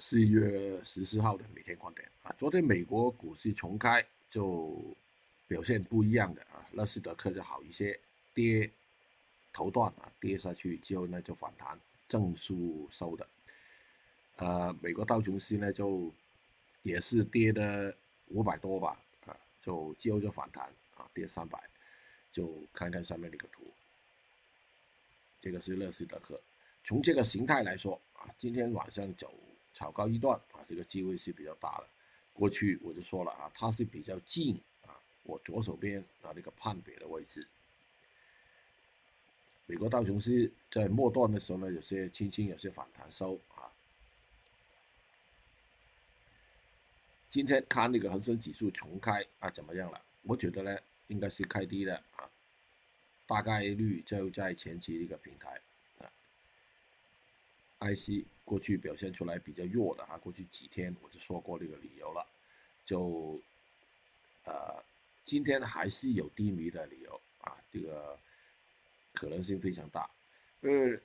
[0.00, 4.82] 四月十四号的每天观点啊，昨天美国股市重开就
[5.46, 8.00] 表现不一样的啊，纳斯达克就好一些，
[8.32, 8.68] 跌
[9.52, 11.78] 头段啊跌下去之后呢就反弹，
[12.08, 13.28] 正数收的。
[14.36, 16.10] 呃，美国道琼斯呢就
[16.82, 17.94] 也是跌的
[18.28, 20.64] 五百多吧啊，就之后就反弹
[20.96, 21.62] 啊，跌三百，
[22.32, 23.70] 就看看上面那个图，
[25.42, 26.40] 这个是纳斯达克，
[26.84, 29.30] 从这个形态来说啊，今天晚上走。
[29.72, 31.86] 炒高一段啊，这个机会是比较大的。
[32.32, 37.46] 过去我就说了啊，它是比较近啊，我左手边啊那个判别的位置。
[39.66, 43.70] 美国道琼斯在末段的时候呢，有些轻轻有些反弹收啊。
[47.28, 50.02] 今天看那个恒生指数重开啊，怎么样了？
[50.22, 50.76] 我觉得呢，
[51.06, 52.28] 应该是开低的啊，
[53.26, 55.60] 大概率就在前期一个平台
[57.80, 58.26] ，IC。
[58.42, 62.26] 过去表现出来比较弱的啊，过去几天我就说过这个理由了，
[62.84, 63.40] 就
[64.44, 64.82] 呃
[65.24, 68.18] 今天还是有低迷的理由啊，这个
[69.12, 70.10] 可能性非常大。
[70.62, 71.00] 二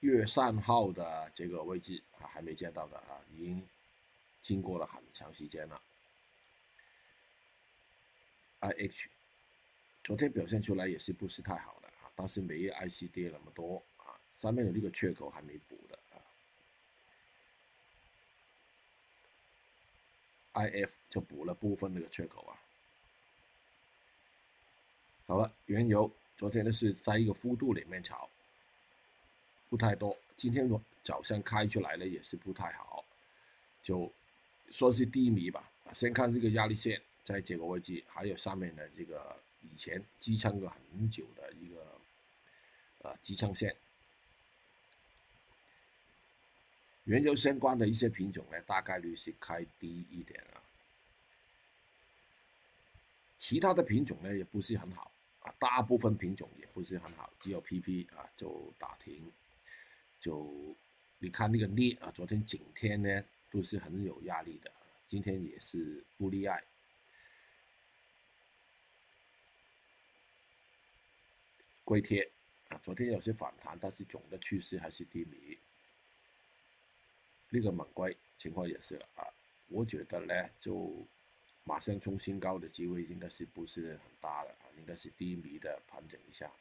[0.00, 3.68] 月三号的这个位置啊还没见到的啊，已经
[4.40, 5.78] 经过了很长时间了。
[8.60, 9.08] IH
[10.02, 15.98] 昨天表现出来也是不是太好的啊，但是没有 IC 跌那么多啊，上面有这个缺口还没补的。
[20.56, 22.56] I F 就补了部分那个缺口啊。
[25.26, 28.28] 好了，原油昨天呢是在一个幅度里面炒，
[29.68, 30.16] 不太多。
[30.36, 30.68] 今天
[31.04, 33.04] 早上开出来呢也是不太好，
[33.82, 34.10] 就
[34.70, 35.70] 说是低迷吧。
[35.92, 42.00] 先看这个压力线在这个位置，还有上面的这个以前支撑了很久的一个
[43.02, 43.76] 呃支撑线。
[47.06, 50.62] 原油相关的一些品种呢，大概率是开低一点啊。
[53.36, 59.32] 其他的品种呢，也不是很好啊，大部分品种也不是很好，只有 PP 啊就打停。
[60.18, 60.76] 就
[61.18, 64.72] 你看那个镍啊，昨天景天呢都是很有压力的，
[65.06, 66.64] 今天也是不例外。
[71.84, 72.28] 硅贴
[72.68, 75.56] 啊，昨天有些反弹，但是总的趋势还是低迷。
[77.56, 79.24] 那个猛龟情况也是啊，
[79.68, 80.92] 我觉得呢，就
[81.64, 86.52] 马上冲新高的机会应该是不是很大的啊，应该是低迷的盘整一下。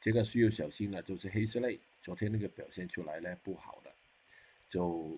[0.00, 3.92] 这个需要小心的，就是黑色类，昨天那个表现出来呢不好的，
[4.68, 5.16] 就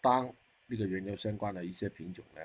[0.00, 0.34] 当
[0.66, 2.40] 那个原油相关的一些品种呢，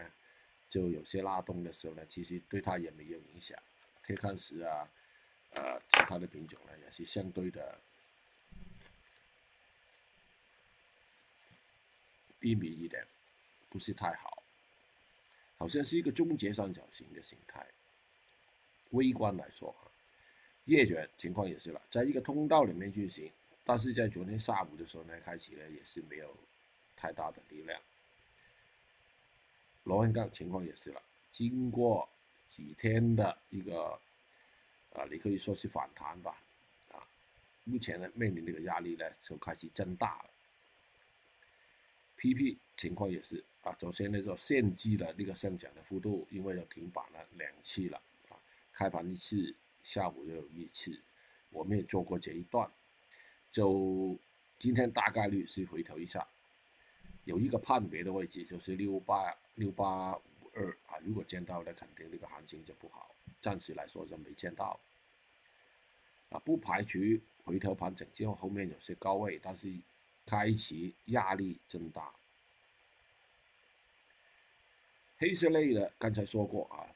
[0.69, 3.57] 就有些拉动的时候呢，其实对它也没有影响。
[4.05, 4.89] 铁矿石啊，
[5.51, 7.79] 呃，其他的品种呢也是相对的。
[12.41, 13.05] 低迷一点，
[13.69, 14.43] 不是太好，
[15.57, 17.65] 好像是一个终结三角形的形态。
[18.89, 19.87] 微观来说啊，
[20.65, 23.31] 夜卷情况也是了，在一个通道里面运行，
[23.63, 26.35] 但是在昨天下午的时候呢，开启呢也是没有
[26.97, 27.79] 太大的力量。
[29.83, 32.09] 螺纹钢情况也是了，经过
[32.47, 33.99] 几天的一个，
[34.93, 36.37] 啊，你可以说是反弹吧，
[36.91, 36.99] 啊，
[37.63, 40.29] 目前呢面临这个压力呢就开始增大了。
[42.21, 47.99] PP 情况也是啊，首先那个限制了那个上涨的幅度，因为要停板了两次了
[48.29, 48.37] 啊，
[48.71, 50.95] 开盘一次，下午又有一次，
[51.49, 52.69] 我们也做过这一段，
[53.51, 54.15] 就
[54.59, 56.27] 今天大概率是回头一下，
[57.25, 64.79] 有一个判别的位置就是六八六八五二啊，如果见到了，肯定这个行情就不好，暂时来说就没见到，
[66.29, 66.99] 啊，不排除
[67.43, 69.73] 回头盘整之后后面有些高位，但是。
[70.25, 72.09] 开启压力增大，
[75.17, 76.87] 黑色类的刚才说过啊，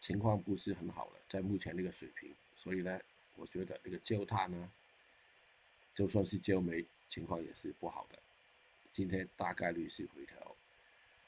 [0.00, 2.98] 情况不是很好了，在目前这个水平，所以呢，
[3.34, 4.72] 我觉得这个焦炭呢，
[5.94, 8.18] 就算是焦煤，情况也是不好的。
[8.90, 10.56] 今天大概率是回调，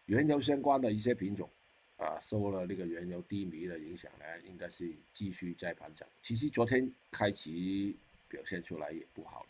[0.07, 1.51] 原油相关的一些品种
[1.99, 6.09] 啊，受了那个原油低迷的影响呢，应该是继续在盘整。
[6.23, 7.95] 其实昨天开启
[8.29, 9.49] 表现出来也不好了。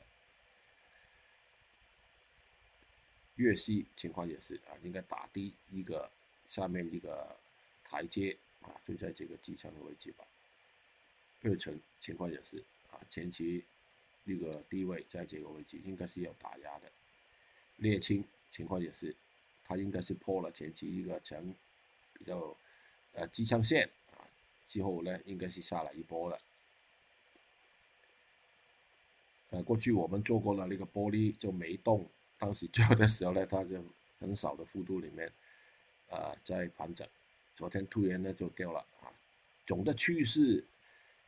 [3.38, 6.10] 粤西情况也是啊，应该打低一个
[6.48, 7.36] 下面一个
[7.84, 10.24] 台阶啊，就在这个支撑的位置吧。
[11.42, 12.58] 二层情况也是
[12.90, 13.64] 啊，前期
[14.24, 16.90] 那个低位在这个位置应该是有打压的。
[17.78, 19.14] 沥青情况也是，
[19.64, 21.54] 它应该是破了前期一个层
[22.14, 22.56] 比较
[23.12, 24.18] 呃支撑线啊，
[24.66, 26.36] 之后呢应该是下来一波了。
[29.50, 33.84] 呃，过去我们做过了那个玻璃就没动，当时做的时候呢，它就
[34.20, 35.30] 很少的幅度里面，
[36.08, 37.06] 啊，在盘整，
[37.54, 39.10] 昨天突然呢就掉了啊，
[39.66, 40.64] 总的趋势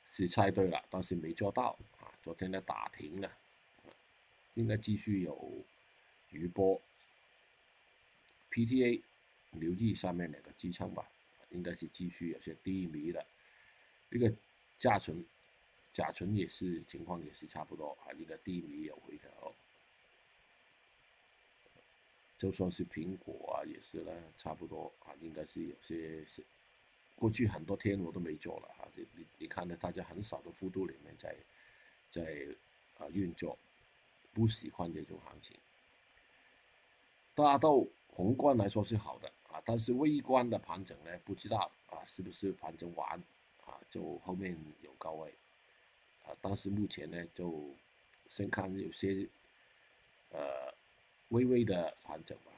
[0.06, 3.30] 是猜对了，但是没做到啊，昨天呢打停了，
[4.54, 5.64] 应该继续有
[6.30, 6.80] 余波
[8.52, 9.02] ，PTA
[9.52, 11.08] 留意上面两个支撑吧，
[11.50, 13.26] 应该是继续有些低迷的，
[14.10, 14.32] 这个
[14.78, 15.24] 价存。
[15.92, 19.52] 甲醇也是情况也是差不多啊，一个低迷有回调，
[22.40, 26.42] 就算是苹果啊也是呢，差不多啊，应该是有些是
[27.14, 31.36] 过去很多天我都没做了啊，你你你看到大家很少的幅度里面在
[32.10, 32.48] 在
[32.96, 33.58] 啊运作，
[34.32, 35.54] 不喜欢这种行情。
[37.34, 43.22] 大豆宏观来说是好的啊，但是微观的盘整呢，不知道啊是不是盘整完
[43.66, 45.30] 啊，就后面有高位
[46.24, 46.32] 啊。
[46.40, 47.76] 但是目前呢，就
[48.30, 49.28] 先看有些
[50.30, 50.72] 呃
[51.30, 52.52] 微微的盘整吧，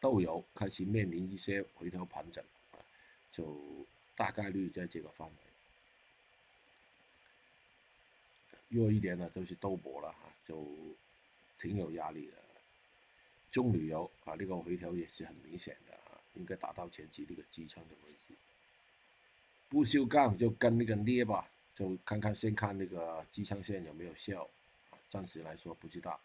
[0.00, 2.42] 豆油开始面临一些回调盘整，
[3.30, 3.60] 就
[4.16, 5.34] 大概率在这个范围。
[8.68, 10.64] 弱一点呢，就是豆粕了哈，就
[11.58, 12.34] 挺有压力的。
[13.50, 18.34] 中旅游啊，这个回调也是很明显的啊，应该达到前期那个支撑的位置。
[19.68, 21.50] 不锈钢就跟那个镍吧。
[21.72, 24.46] 就看看，先看那个支撑线有没有效，
[25.08, 26.20] 暂时来说不知道。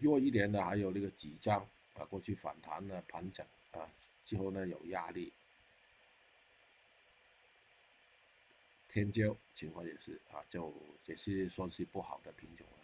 [0.00, 1.60] 弱一点的还有那个几张
[1.94, 3.88] 啊，过去反弹呢盘整啊，
[4.24, 5.32] 之后呢有压力。
[8.88, 10.74] 天骄情况也是啊，就
[11.06, 12.78] 也是算是不好的品种了。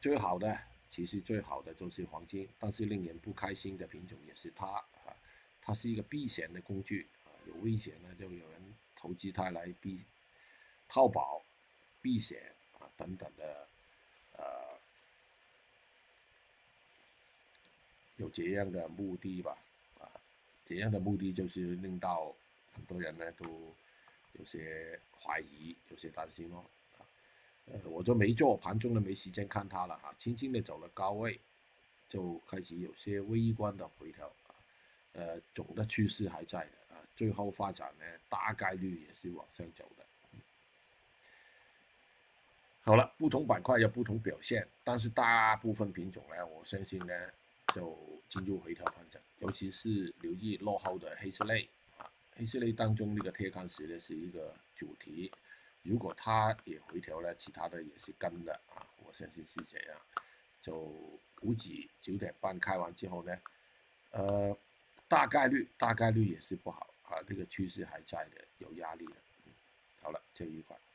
[0.00, 0.58] 最好的
[0.88, 5.16] 其实最好的就是黄金，但是令人不开心的品种也是它啊，
[5.62, 8.60] 它是一个避险的工具啊，有危险呢就有人。
[8.94, 10.04] 投机它来避
[10.88, 11.42] 套保、
[12.00, 13.68] 避险啊等等的，
[14.38, 14.78] 呃，
[18.22, 19.58] 有这样的目的吧，
[19.98, 20.06] 啊，
[20.64, 22.32] 这样的目的就是令到
[22.72, 23.44] 很多人呢都
[24.34, 26.64] 有些怀疑、有些担心咯，
[26.98, 27.02] 啊，
[27.66, 31.40] 呃，我就没做盘中呢没时间看它了啊，轻轻的走了高位，
[32.08, 34.54] 就开始有些微观的回调，啊，
[35.14, 37.02] 呃，总的趋势还在的啊。
[37.16, 40.04] 最后发展呢，大概率也是往上走的。
[42.84, 47.14] 好了，不同板块有不同表现，但是大部分品种呢，我相信呢，
[47.72, 47.98] 就
[48.28, 55.32] 进入回调盘整，尤其是留意落后的黑色类啊，黑色类当中那个铁矿石呢是一个主题，
[55.82, 59.98] 如果它也回调呢，其他的也是跟的啊，我相信是这样。
[60.60, 63.36] 就估计九点半开完之后呢，
[64.12, 64.56] 呃，
[65.08, 66.88] 大概率大概率也是不好。
[67.02, 69.12] 啊，这个趋势还在的，有压力的。
[70.00, 70.74] 好了，这一块。